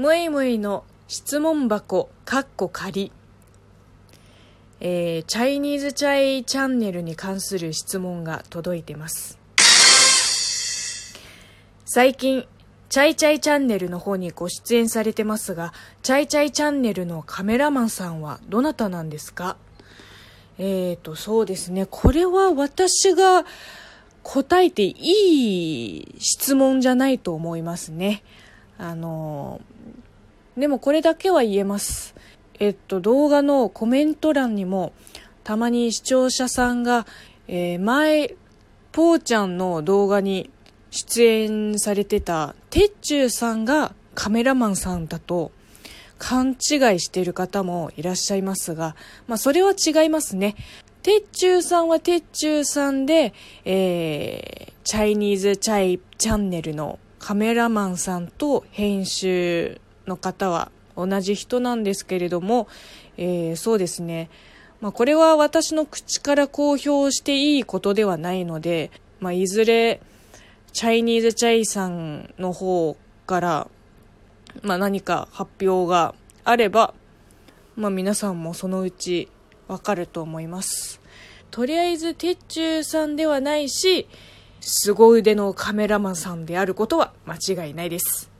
[0.00, 3.12] むいむいの質問箱、かっこ仮。
[4.80, 9.38] えー、チャイニーズチャイチャンネルに関する質問が届いてます。
[11.84, 12.46] 最近、
[12.88, 19.58] チャイチャイチャンネルの方にご出演されてますが、チャイチャイチャンネルのカメラマンさんはどなたなんですか？
[20.56, 21.84] えーと、そうですね。
[21.84, 23.44] これは私が
[24.22, 28.22] 答えていい質問じゃないと思いますね。
[28.80, 29.60] あの、
[30.56, 32.14] でもこれだけは言えます。
[32.58, 34.94] えっと、動画のコメント欄にも、
[35.44, 37.06] たまに視聴者さんが、
[37.46, 38.34] えー、前、
[38.90, 40.50] ぽーちゃんの動画に
[40.90, 45.52] 出演されてた、てっちゅうさんがカメラマンさんだと
[46.18, 46.56] 勘違い
[47.00, 48.96] している方もいらっしゃいますが、
[49.28, 50.56] まあそれは違いますね。
[51.02, 62.66] てっちゅうさんはてっちゅうさんで、えー、チャイニーズチャイチャンネルのカメラマンさんと編集の方は同じ人なんですけれども、
[63.16, 64.30] えー、そうですね。
[64.80, 70.00] まあ、これは私の口から公表していいことではないので、まあ、いずれ、
[70.72, 73.68] チャイニーズチャイさんの方から、
[74.62, 76.94] まあ、何か発表があれば、
[77.76, 79.28] まあ、皆さんもそのうち
[79.68, 81.00] わかると思います。
[81.50, 84.08] とりあえず、鉄柱さんではないし、
[84.60, 88.30] 凄腕のカメラマンさんであることは間違いないです。